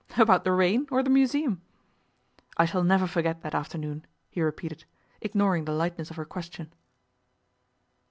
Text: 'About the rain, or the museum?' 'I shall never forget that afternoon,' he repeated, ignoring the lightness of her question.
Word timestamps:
'About 0.17 0.43
the 0.43 0.51
rain, 0.51 0.87
or 0.89 1.03
the 1.03 1.11
museum?' 1.11 1.61
'I 2.57 2.65
shall 2.65 2.83
never 2.83 3.05
forget 3.05 3.43
that 3.43 3.53
afternoon,' 3.53 4.03
he 4.31 4.41
repeated, 4.41 4.83
ignoring 5.21 5.65
the 5.65 5.73
lightness 5.73 6.09
of 6.09 6.15
her 6.15 6.25
question. 6.25 6.73